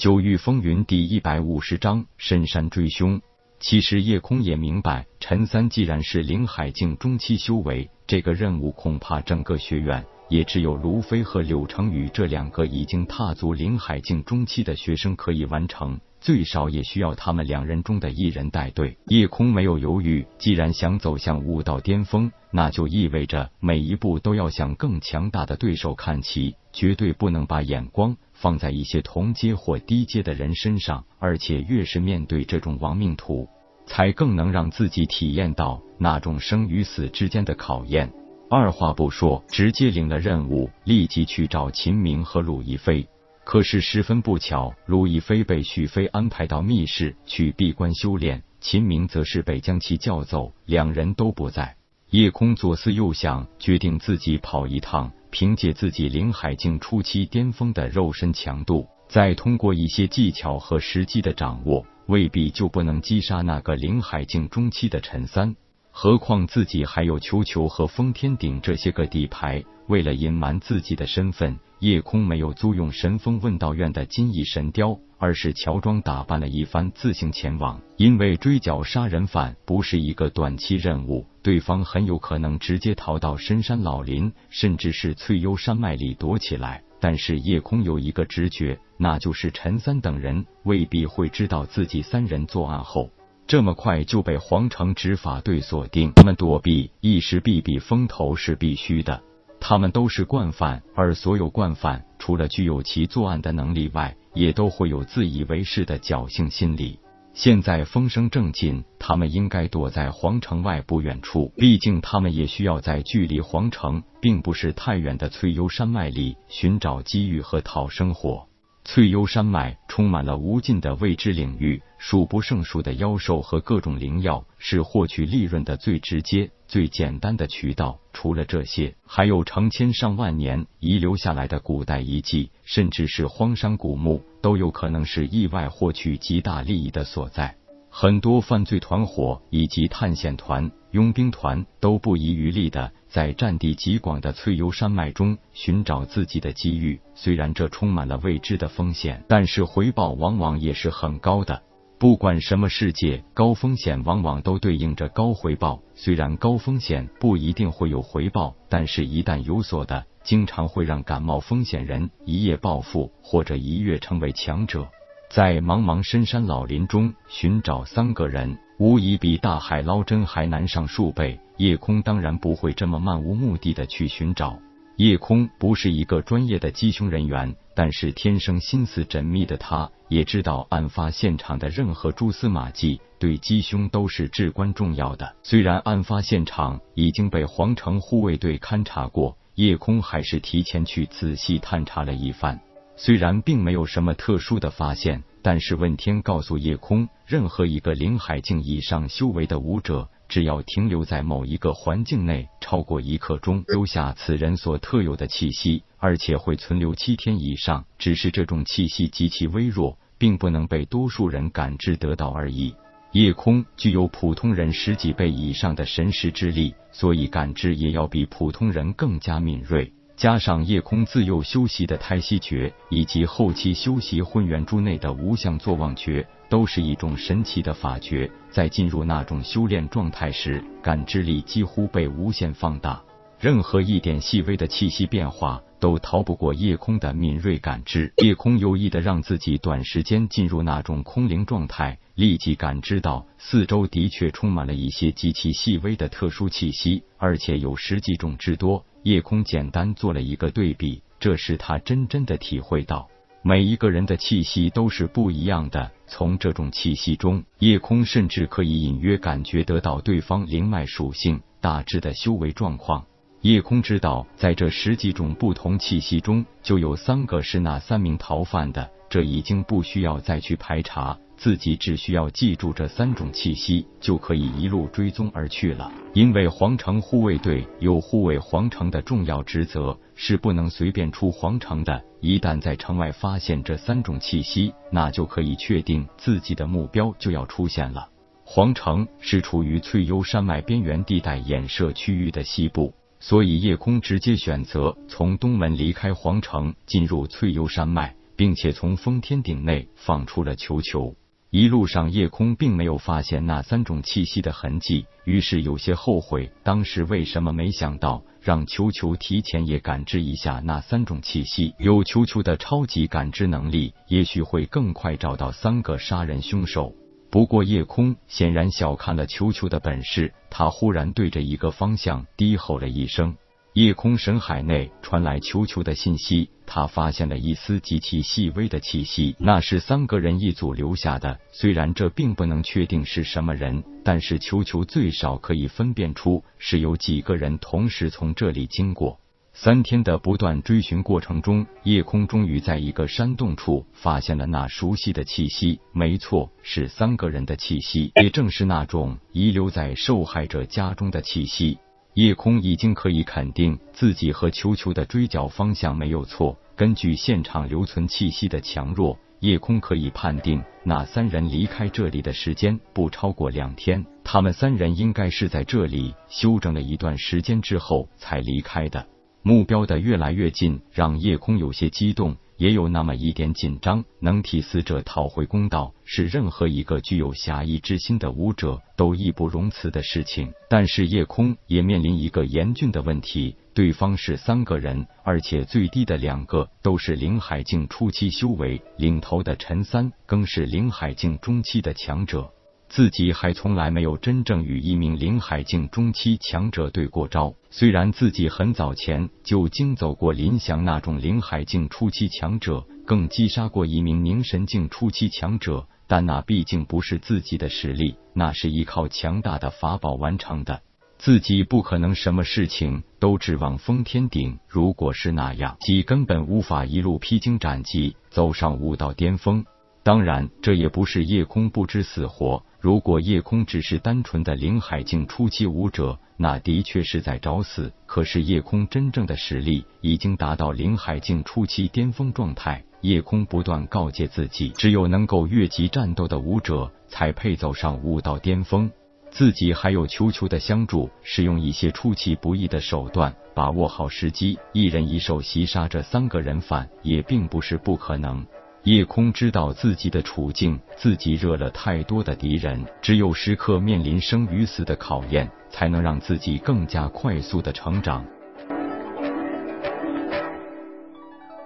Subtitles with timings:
[0.00, 3.20] 九域风云第一百五十章深山追凶。
[3.58, 18.96] 其实叶空也明白，陈三既然是灵海境中期修为，这个任务恐怕整个学院也只有卢飞和柳成宇这两个已经踏足灵海境中期的学生可以完成，最少也需要他们两人中的一人带队。
[19.06, 28.16] 夜空没有犹豫，既然想走向武道巅峰，那就意味着每一步都要向更强大的对手看齐，绝对不能把眼光。
[28.32, 33.48] 放在一些同阶或低阶的人身上，而且越是面对这种亡命徒，
[33.84, 38.10] 才更能让自己体验到那种生与死之间的考验。
[38.52, 43.06] 二话不说，直接领了任务，立即去找秦明和鲁亦飞。
[43.44, 51.76] 可是十分不巧，鲁亦飞被许飞安排到密室去闭关修炼，秦明则是被将其叫走，两人都不在。
[52.10, 55.12] 夜空左思右想，决定自己跑一趟。
[55.30, 65.54] 凭借自己灵海境初期巅峰的肉身强度，再通过一些技巧和时机的掌握，未必就不能击杀那个灵海境中期的陈三。
[66.02, 69.62] 何况自己还有球球和封天顶这些个底牌。
[69.86, 77.78] 为了隐瞒自己的身份，夜空没有租用神风问道院的金翼神雕，而是乔装打扮了一番，自行前往。
[77.98, 86.82] 因为追剿杀人犯不是一个短期任务，对方很有可能直接逃到深山老林，甚至是翠幽山脉里躲起来。
[86.98, 93.10] 但是夜空有一个直觉，那就是陈三等人未必会知道自己三人作案后。
[93.50, 99.24] 这么快就被皇城执法队锁定，他们躲避一时避避风头是必须的。
[99.58, 107.00] 他们都是惯犯，而所有惯犯除了具有其作案的能力外，也都会有自以为是的侥幸心理。
[107.34, 118.46] 现在风声正劲，他们应该躲在皇城外不远处，毕竟他们也需要在距离皇城并不是太远的翠幽山脉里寻找机遇和讨生活。
[118.84, 128.00] 翠幽山脉充满了无尽的未知领域，数不胜数的妖兽和各种灵药是获取利润的最直接、最简单的渠道。
[128.12, 137.59] 除了这些，还有成千上万年遗留下来的古代遗迹，甚至是荒山古墓，都有可能是意外获取极大利益的所在。
[137.92, 147.00] 很多犯罪团伙以及探险团、佣兵团都不遗余力的在占地极广的翠幽山脉中寻找自己的机遇。
[147.14, 151.62] 虽然这充满了未知的风险，但是回报往往也是很高的。
[151.98, 155.82] 不管什么世界，高风险往往都对应着高回报。
[155.94, 164.88] 虽然高风险不一定会有回报，但是一旦有所的，经常会让感冒风险人一夜暴富，或者一跃成为强者。
[165.30, 171.38] 在茫茫深山老林中寻找三个人，无疑比大海捞针还难上数倍。
[171.56, 174.58] 夜空当然不会这么漫无目的的去寻找。
[174.96, 185.36] 夜空不是一个专业的缉凶人员，但是天生心思缜密的他，也知道案发现场的任何蛛丝马迹对缉凶都是至关重要的。
[185.44, 192.60] 虽然案发现场已经被皇城护卫队勘察过，夜空还是提前去仔细探查了一番。
[193.02, 207.86] 虽然并没有什么特殊的发现，但是问天告诉夜空，任何一个灵海境以上修为的武者，只要停留在某一个环境内超过一刻钟，留下此人所特有的气息，而且会存留七天以上。
[207.98, 212.74] 只是这种气息极其微弱，并不能被多数人感知得到而已。
[213.12, 219.90] 夜空具有普通人十几倍以上的神识之力，所以感知也要比普通人更加敏锐。
[220.20, 228.30] 加上夜空自幼修习的太息诀，以及后期修习混元珠内的无相坐忘诀，都是一种神奇的法诀。
[228.50, 233.02] 在进入那种修炼状态时，感知力几乎被无限放大，
[233.38, 238.12] 任何一点细微的气息变化都逃不过夜空的敏锐感知。
[238.22, 248.84] 夜空有意的让自己短时间进入那种空灵状态，立即感知到四周的确充满了一些极其细微的特殊气息，而且有十几种之多。
[249.02, 253.08] 夜空简单做了一个对比，这时他真真的体会到，
[253.42, 255.90] 每一个人的气息都是不一样的。
[256.06, 263.06] 从这种气息中，夜空甚至可以隐约感觉得到对方灵脉属性、大致的修为状况。
[263.40, 271.18] 夜空知道，在这十几种不同气息中，就有三个是那三名逃犯的，这已经不需要再去排查。
[271.40, 275.90] 自己只需要记住这三种气息，就可以一路追踪而去了。
[276.12, 282.04] 因为皇城护卫队有护卫皇城的重要职责，是不能随便出皇城的。
[282.20, 288.06] 一旦在城外发现这三种气息，那就可以确定自己的目标就要出现了。
[288.44, 298.14] 皇城是处于翠幽山脉边缘地带衍射区域的西部，所以夜空直接选择从东门离开皇城，进入翠幽山脉。
[298.36, 301.14] 并且从封天顶内放出了球球。
[301.50, 311.74] 一路上，夜空并没有发现那三种气息的痕迹，于是有些后悔当时为什么没想到让球球提前也感知一下那三种气息。
[311.80, 316.94] 有球球的超级感知能力，也许会更快找到三个杀人凶手。
[317.32, 323.34] 不过，夜空显然小看了球球的本事，他忽然对着一个方向低吼了一声。
[323.74, 331.38] 夜空神海内传来球球的信息，他发现了一丝极其细微的气息，那是三个人一组留下的。
[331.52, 339.20] 虽然这并不能确定是什么人，但是球球最少可以分辨出是有几个人同时从这里经过。
[339.52, 345.78] 三天的不断追寻过程中，夜空终于在一个山洞处发现了那熟悉的气息。
[345.92, 351.78] 没错，是三个人的气息，也正是那种遗留在受害者家中的气息。
[352.14, 356.58] 夜空已经可以肯定自己和球球的追剿方向没有错。
[356.74, 364.04] 根据现场留存气息的强弱，夜空可以判定那三人离开这里的时间不超过两天。
[364.24, 369.06] 他们三人应该是在这里休整了一段时间之后才离开的。
[369.42, 372.36] 目标的越来越近，让夜空有些激动。
[372.60, 380.52] 也有那么一点紧张，能替死者讨回公道，是任何一个具有侠义之心的武者都义不容辞的事情。
[380.68, 392.52] 但是夜空也面临一个严峻的问题：对方是三个人，而且最低的两个都是灵海境初期修为，领头的陈三更是灵海境中期的强者。
[392.90, 397.54] 自己还从来没有真正与一名灵海境中期强者对过招。
[397.70, 410.82] 虽然自己很早前就经走过林翔那种灵海境初期强者，更击杀过一名凝神境初期强者，但那毕竟不是自己的实力，那是依靠强大的法宝完成的。
[411.16, 414.58] 自己不可能什么事情都指望封天顶。
[414.66, 419.64] 如果是那样，己根本无法一路披荆斩棘走上武道巅峰。
[420.02, 422.64] 当然，这也不是夜空不知死活。
[422.80, 427.92] 如果夜空只是单纯的灵海境初期武者，那的确是在找死。
[428.06, 432.82] 可是夜空真正的实力已经达到灵海境初期巅峰状态。
[433.02, 438.90] 夜空不断告诫自己，只有能够越级战斗的武者才配走上武道巅峰。
[439.30, 448.44] 自己还有球球的相助，使用一些出其不意的手段，把握好时机，一人一兽袭杀这三个人犯，也并不是不可能。
[448.84, 458.24] 夜空知道自己的处境，自己惹了太多的敌人，只有时刻面临生与死的考验，才能让自己更加快速的成长。